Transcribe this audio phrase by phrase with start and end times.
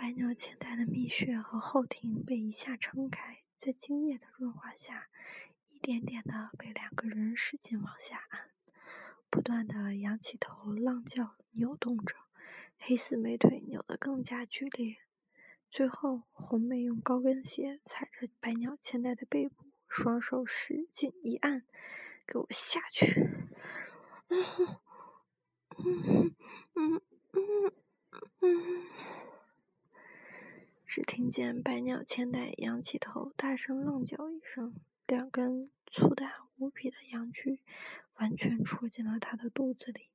[0.00, 5.10] 百鸟千代的蜜穴和后庭被一下撑开，在精液的润滑下，
[5.68, 8.48] 一点点的被两个人使劲往下按，
[9.28, 12.16] 不断的仰起头，浪叫扭动着，
[12.78, 14.96] 黑丝美腿扭得更加剧烈。
[15.70, 21.66] 最后，红妹用高跟鞋踩着百鸟千代的背部，双手使劲一按，
[22.26, 23.28] 给我下去！
[24.28, 24.42] 嗯
[25.76, 26.34] 嗯
[26.74, 27.02] 嗯
[28.40, 28.86] 嗯
[30.92, 34.74] 只听见百鸟千代仰起头，大声浪叫一声，
[35.06, 37.60] 两根粗大无比的阳具
[38.16, 40.08] 完全戳进了他的肚子里，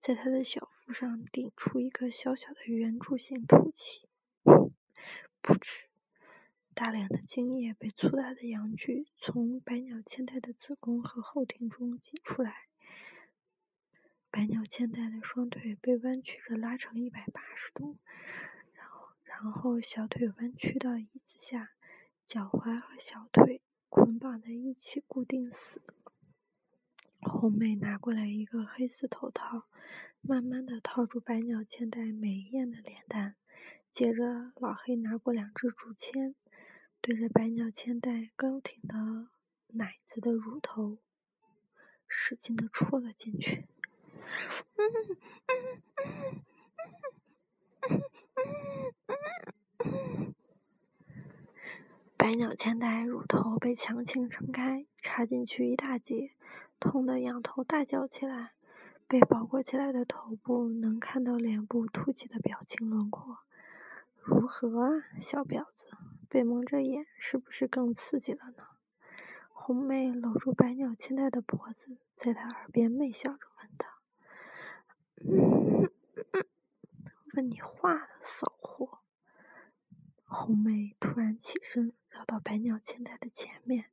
[0.00, 4.08] 在他的小腹上顶出一个小小的圆柱形凸起。
[4.44, 5.88] 噗嗤！
[6.72, 12.68] 大量的精液被粗大的阳具从百鸟千代的子宫和后庭中挤出来，
[14.30, 17.98] 百鸟千代的双腿被弯曲着拉成一百八十度，
[19.42, 21.72] 然后小腿弯曲到椅子下，
[22.24, 25.82] 脚踝和小腿捆绑在一起固定死。
[27.20, 29.66] 红妹拿过来一个黑丝头套，
[30.20, 33.34] 慢慢的套住百鸟千代美艳的脸蛋。
[33.90, 36.36] 接着，老黑拿过两支竹签，
[37.00, 39.28] 对着百鸟千代高挺的
[39.76, 40.98] 奶子的乳头，
[42.06, 43.66] 使劲的戳了进去。
[44.76, 44.84] 嗯
[52.16, 56.32] 百鸟千代乳头被强行撑开，插进去一大截，
[56.80, 58.52] 痛得仰头大叫起来。
[59.06, 63.40] 被包裹起来的头部能看到脸部凸起的表情轮廓。
[64.16, 65.86] 如何啊，小婊子？
[66.30, 68.64] 被蒙着眼，是不是更刺激了呢？
[69.52, 73.86] 红妹搂住百鸟千代的脖子，在她耳边媚笑着问道
[77.36, 78.50] ：“问你话了，骚！”
[80.44, 83.86] 红妹突然起身，绕到百鸟千代的前面，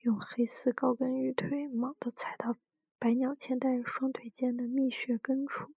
[0.00, 2.56] 用黑丝高跟玉腿猛地踩到
[2.98, 5.74] 百鸟千代双腿间的蜜穴根处，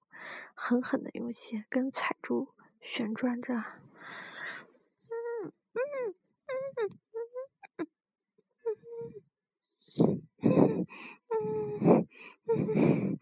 [0.53, 3.53] 狠狠地用鞋跟踩住，旋转着。
[3.53, 5.80] 嗯嗯
[6.47, 6.88] 嗯嗯
[7.75, 7.88] 嗯嗯
[10.47, 10.88] 嗯嗯
[11.28, 12.08] 嗯
[12.47, 12.68] 嗯
[13.12, 13.20] 嗯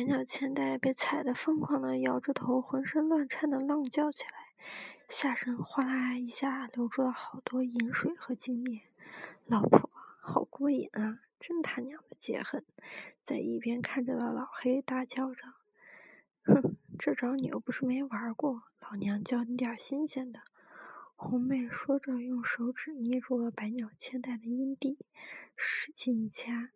[0.00, 4.54] 百鸟千代被踩得疯狂的摇着头，浑身乱颤的浪叫起来，
[5.10, 8.80] 下身哗啦一下流出了好多饮水和精液。
[9.44, 9.90] 老婆，
[10.22, 11.20] 好过瘾啊！
[11.38, 12.64] 真他娘的解恨！
[13.24, 15.44] 在一边看着的老黑大叫着
[16.44, 20.40] ：“哼，这招你又不是没玩过，老娘教你点新鲜的。”
[21.14, 24.96] 红妹说着，用手指捏住了百鸟千代的阴蒂，
[25.54, 26.70] 使劲一掐。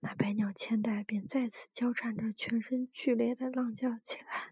[0.00, 4.50] 那百鸟千代便再次交缠着，全身剧烈的浪叫起来。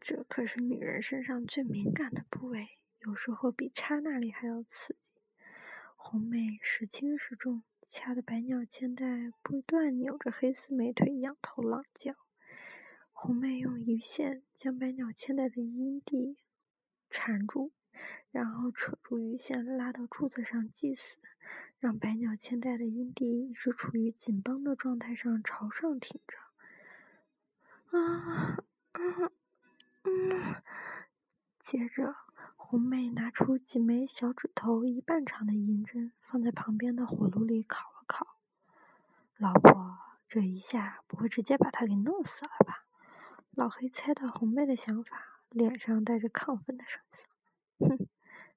[0.00, 5.18] 这可是女人身上最敏感的部位，有时候比插那里还要刺激。
[5.96, 12.14] 红妹时轻时重，掐的百鸟千代不断扭着黑丝美腿，仰头浪叫。
[13.12, 16.36] 红妹用鱼线将百鸟千代的阴蒂
[17.12, 17.70] 缠住，
[18.30, 21.18] 然后扯住鱼线拉到柱子上系死，
[21.78, 26.38] 让百鸟千代的阴蒂一直处于紧绷的状态上朝上挺着。
[27.90, 29.02] 啊啊
[30.04, 30.62] 嗯！
[31.60, 32.16] 接着，
[32.56, 38.38] 红妹拿出几枚小指头一半长的银针，放在旁边的火炉里烤了烤。
[39.36, 42.86] 老婆，这一下不会直接把他给弄死了吧？
[43.50, 47.88] 老黑猜到红妹的想法，脸上带着亢奋的神色。
[47.88, 48.08] 哼，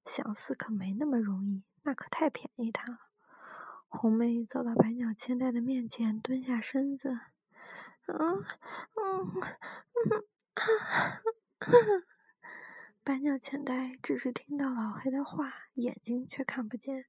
[0.04, 2.98] 想死可没那么容易，那可太便宜他了。
[3.88, 7.10] 红妹走到百鸟千代的面前，蹲下身子。
[8.06, 8.44] 嗯
[8.94, 9.42] 嗯
[9.94, 10.24] 嗯
[11.60, 12.04] 嗯。
[13.02, 17.06] 百鸟千代只是听到老黑的话，眼睛却看不见，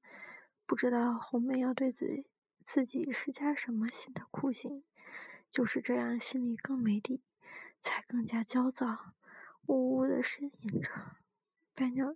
[0.65, 2.27] 不知道红妹要对自己
[2.65, 4.83] 自己施加什么新的酷刑。
[5.51, 7.23] 就是这样，心里更没底。
[7.79, 9.13] 才更加焦躁，
[9.67, 10.89] 呜呜的呻吟着。
[11.73, 12.13] 百鸟，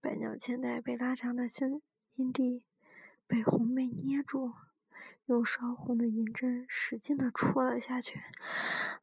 [0.00, 1.82] 百鸟千代被拉长的心
[2.14, 2.62] 阴蒂
[3.26, 4.54] 被红妹捏住，
[5.26, 8.20] 用烧红的银针使劲的戳了下去。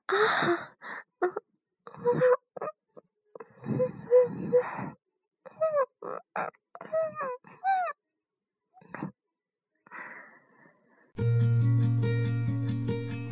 [0.06, 0.78] 啊！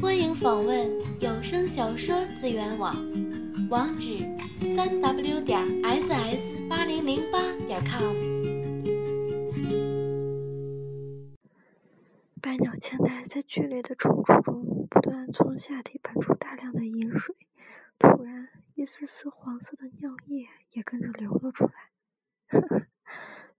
[0.02, 0.90] 欢迎访问
[1.22, 2.94] 有声小说资源网，
[3.70, 4.20] 网址：
[4.70, 8.14] 三 w 点 ss 八零零八点 com。
[12.42, 17.36] 百鸟千代在剧烈的抽搐中，不断从下体喷出大量的饮水。
[18.00, 21.74] 突然，一丝丝黄色的尿液也跟着流了出来。
[22.48, 22.88] 呵呵，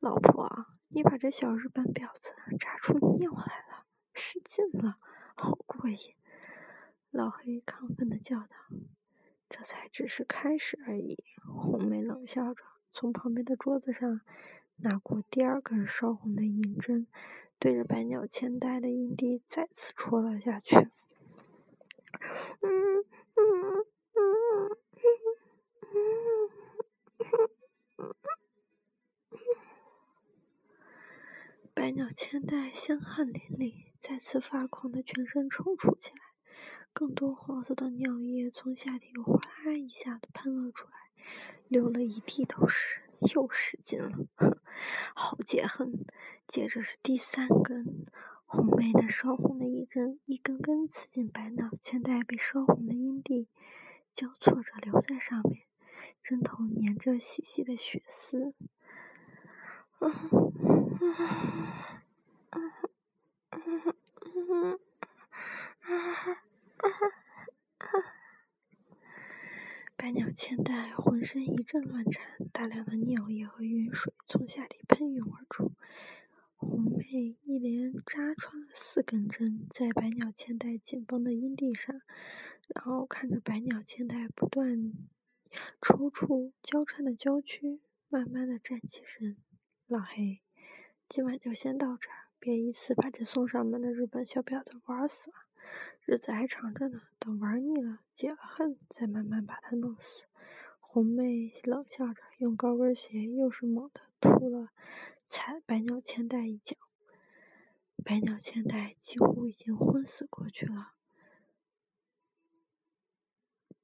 [0.00, 4.98] 老婆，你把这小日本婊子扎出尿来了，使劲了，
[5.36, 5.98] 好过瘾！
[7.10, 8.48] 老黑亢奋地叫道
[9.48, 12.62] ：“这才只是开始而已。”红梅冷笑着，
[12.92, 14.20] 从旁边的桌子上
[14.76, 17.06] 拿过第二根烧红的银针，
[17.58, 20.76] 对着百鸟千代的阴蒂再次戳了下去。
[22.60, 23.04] 嗯
[23.36, 24.76] 嗯嗯
[25.80, 25.98] 嗯
[31.72, 36.23] 百鸟千代香汗淋漓，再次发狂的全身抽搐起来。
[36.94, 40.92] 更多黄色的尿液从下体哗啦一下子喷了出来，
[41.66, 43.02] 流了一地都是，
[43.34, 44.28] 又使劲了，
[45.12, 46.06] 好解恨！
[46.46, 48.06] 接着是第三根，
[48.46, 53.48] 红梅的烧红的一针一根根刺进白脑千代被烧红的阴蒂，
[54.12, 55.62] 交错着留在上面，
[56.22, 58.54] 针头粘着细细的血丝。
[69.96, 75.72] 百鸟千代浑身一阵乱颤，大量的尿液和云水从下体喷涌而出。
[76.56, 82.00] 红妹一连扎穿了四根针在百鸟千代紧绷的阴蒂上，
[82.74, 84.92] 然后看着百鸟千代不断
[85.80, 89.36] 抽搐、交叉的娇躯，慢慢的站起身。
[89.86, 90.40] 老黑，
[91.08, 95.36] 今晚就先到这儿，别一次把这送上门的日本小婊子玩死了。
[96.04, 100.24] 日子还长着呢，等玩腻了、解了恨，再慢慢把他弄死。
[100.80, 104.70] 红妹冷笑着，用高跟鞋又是猛地突了
[105.28, 106.76] 踩百鸟千代一脚。
[108.04, 110.92] 百鸟千代几乎已经昏死过去了，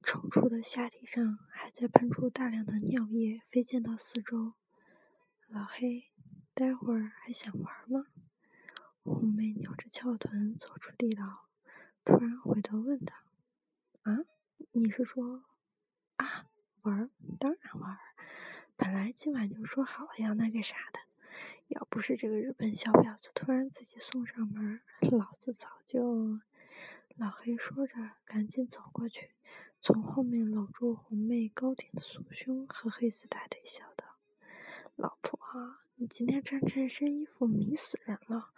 [0.03, 4.53] 抽搐的下体上还在喷出大量的尿液，飞溅到四周。
[5.47, 6.11] 老黑，
[6.53, 8.05] 待会儿还想玩吗？
[9.03, 11.50] 红妹扭着翘臀走出地牢。
[12.03, 13.23] 突然回头问他
[14.03, 14.17] ：“啊，
[14.71, 15.43] 你是说
[16.17, 16.45] 啊，
[16.81, 17.09] 玩？
[17.39, 17.97] 当然玩。
[18.75, 20.99] 本来今晚就说好了要那个啥的，
[21.67, 24.81] 要不是这个日本小婊子突然自己送上门，
[25.11, 26.39] 老子早就……”
[27.17, 27.93] 老黑说着，
[28.25, 29.31] 赶紧走过去，
[29.81, 34.05] 从后面搂住红妹高挺的酥胸和黑丝大腿，笑道
[35.51, 38.53] ：“啊，你今天穿这身衣服迷死人了。”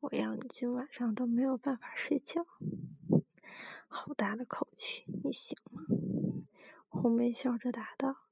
[0.00, 2.44] 我要你今晚上都没有办法睡觉，
[3.88, 5.86] 好大的口气，你行吗？
[6.88, 8.26] 红梅笑着答道：“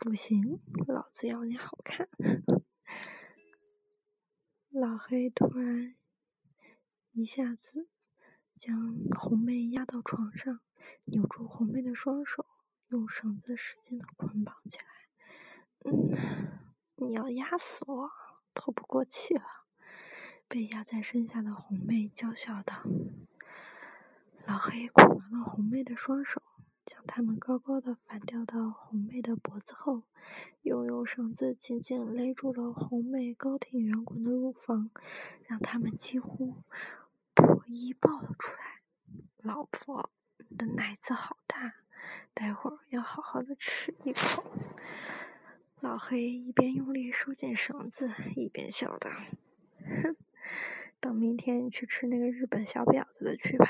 [0.00, 2.08] 不行，老子要你好看。”
[4.72, 5.94] 老黑突然
[7.10, 7.90] 一下子
[8.58, 10.60] 将红妹压到床上，
[11.04, 12.46] 扭住红妹的双手，
[12.88, 14.84] 用绳子使劲的捆绑起来。
[15.84, 16.61] 嗯，
[17.02, 18.10] 你要压死我，
[18.54, 19.42] 透不过气了。
[20.46, 22.84] 被压在身下的红妹娇笑道
[24.46, 26.40] ：“老黑捆完了红妹的双手，
[26.86, 30.04] 将他们高高的反吊到红妹的脖子后，
[30.62, 34.90] 又用绳子紧紧勒住了红妹高挺圆滚的乳房，
[35.48, 36.62] 让他们几乎
[37.34, 38.82] 破衣爆了出来。
[39.38, 40.10] 老婆，
[40.48, 41.74] 你的奶子好大，
[42.32, 44.44] 待会儿要好好的吃一口。”
[45.82, 49.10] 老黑一边用力收紧绳子，一边笑道
[49.82, 50.16] ：“哼。”
[51.00, 53.66] 等明天去吃那个日本小婊子的去吧。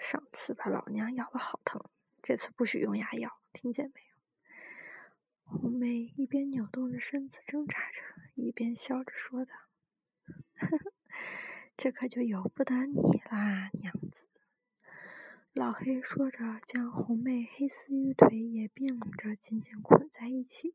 [0.00, 1.80] 上次把老娘咬得好疼，
[2.20, 5.56] 这次不许用牙咬，听见没有？
[5.60, 7.98] 红梅一边扭动着身子挣扎着，
[8.34, 9.52] 一边笑着说道
[10.58, 10.92] ：“呵呵，
[11.76, 14.26] 这可就由不得你啦，娘子。”
[15.54, 20.74] 老黑说着，将红妹黑丝玉腿也并着紧紧捆在一起，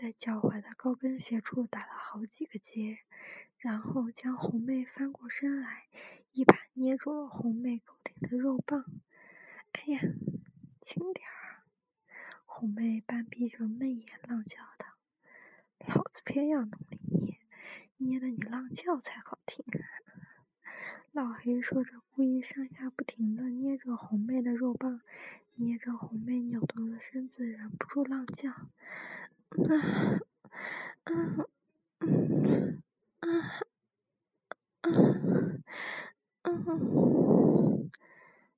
[0.00, 3.00] 在脚踝的高跟鞋处打了好几个结。
[3.58, 5.84] 然后将红妹翻过身来，
[6.32, 8.82] 一把捏住了红妹高挺的肉棒。
[9.72, 10.00] 哎呀，
[10.80, 11.60] 轻点儿！
[12.46, 14.86] 红妹半闭着媚眼，浪叫道
[15.86, 17.38] ：“老子偏要弄你捏，
[17.98, 19.62] 捏得你浪叫才好听。”
[21.12, 25.02] 老黑说着，故意上下不停地捏着红妹的肉棒，
[25.56, 28.50] 捏着红妹扭动的身子，忍不住浪叫：“，”，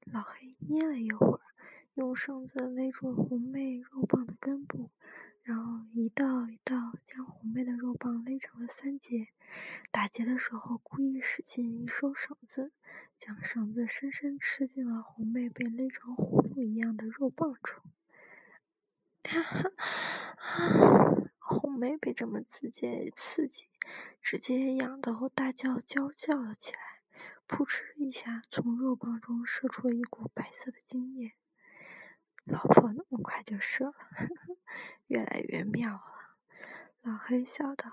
[0.04, 1.40] 老黑捏了一会儿，
[1.94, 4.90] 用绳子勒住红妹肉棒的根部，
[5.42, 9.28] 然后一道一道将红妹的肉棒勒成了三节。
[9.90, 12.70] 打结的时候，故意使劲一收绳子，
[13.18, 17.82] 将绳子深深吃进了红妹被勒成葫芦一样的肉棒中。
[19.24, 19.40] 哈
[19.72, 19.72] 哈
[21.38, 23.66] 红梅被这么直接刺激，
[24.20, 26.78] 直接痒得大叫娇叫了起来，
[27.46, 31.32] 扑哧一下从肉棒中射出了一股白色的精液。
[32.44, 33.94] 老婆那么快就射了，
[35.06, 36.36] 越来越妙了。
[37.00, 37.92] 老黑笑道：“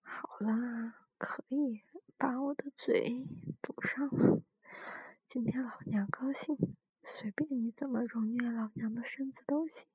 [0.00, 1.82] 好了，可以
[2.16, 3.26] 把我的嘴
[3.60, 4.42] 堵上了。
[5.28, 6.56] 今天老娘高兴，
[7.02, 9.86] 随便你怎么揉虐老娘的身子都行。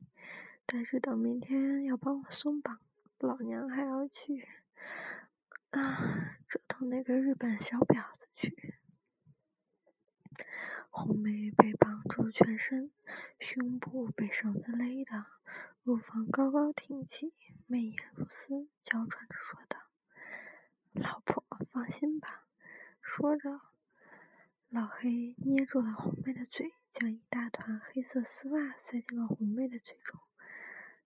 [0.66, 2.80] 但是等明天要帮我松绑，
[3.20, 4.48] 老娘还要去
[5.70, 8.74] 啊折腾那个日本小婊子去。”
[10.90, 12.90] 红梅被绑住全身，
[13.40, 15.26] 胸部被绳子勒的，
[15.84, 17.34] 乳房高高挺起，
[17.68, 19.78] 媚眼如丝，娇喘着说道
[20.94, 22.46] ：“老婆，放心吧。”
[23.02, 23.62] 说着，
[24.70, 30.20] 老黑捏住了红妹的嘴，将一大团黑色丝袜塞进了红妹的嘴中，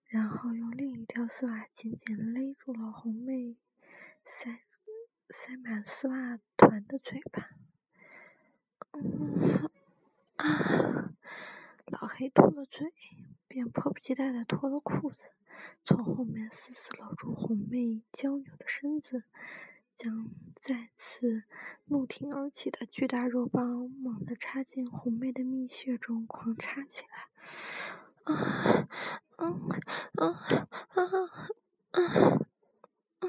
[0.10, 3.56] 然后用另一条丝袜紧紧勒住了红妹
[4.26, 4.60] 塞
[5.30, 7.50] 塞满丝袜团的嘴巴。
[8.92, 9.70] 嗯。
[10.38, 11.14] 啊！
[11.86, 12.94] 老黑吐了嘴，
[13.48, 15.26] 便迫不及待地脱了裤子，
[15.84, 19.24] 从后面死死搂住红妹娇扭的身子，
[19.96, 21.44] 将再次
[21.86, 27.28] 怒挺而起的巨大肉棒猛地插进红妹的蜜穴中，狂插起来。
[28.34, 28.88] 啊！
[29.42, 29.70] 嗯
[30.16, 30.40] 嗯啊
[30.90, 31.04] 啊
[33.20, 33.26] 啊！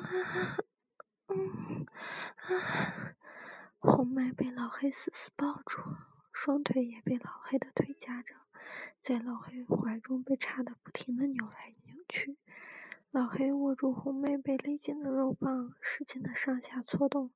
[2.36, 3.14] 啊！
[3.78, 5.80] 红麦被老黑死死抱住。
[6.32, 8.34] 双腿也被老黑的腿夹着，
[9.00, 12.38] 在老黑怀中被插得不停的扭来扭去。
[13.12, 17.32] 老黑握住红妹被勒紧的肉棒，使劲的上下搓动，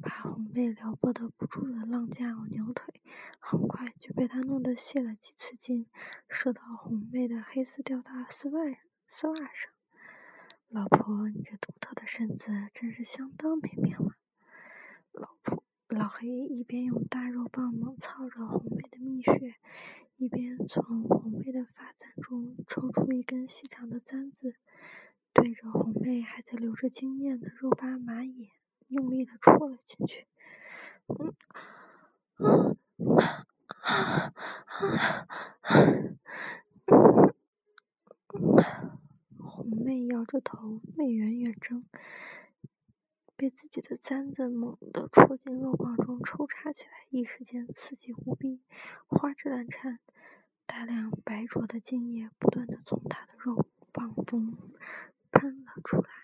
[0.00, 3.02] 把红妹撩拨得不住的浪架扭腿，
[3.38, 5.84] 很快就被他弄得泄了几次劲，
[6.30, 8.62] 射到红妹的黑丝吊带丝袜
[9.06, 9.70] 丝袜上。
[10.68, 14.16] 老婆，你这独特的身子真是相当美妙啊！
[15.12, 15.62] 老婆。
[15.88, 19.56] 老黑一边用大肉棒猛操着红妹的蜜穴，
[20.16, 24.54] 一边从红妹的发簪中抽出一根细长的簪子，
[25.42, 28.52] 对着红妹还在流着精液的肉巴马眼
[28.86, 30.28] 用力的戳了进去。
[39.36, 41.84] 红妹摇着头，媚圆圆睁。
[43.34, 48.62] 被自己的簪子猛地戳进肉棒中抽插起来，一时间刺激无比，
[49.08, 49.98] 花枝乱颤，
[50.66, 54.56] 大量白灼的精液不断的从他的肉棒中
[55.42, 56.21] 喷了出来。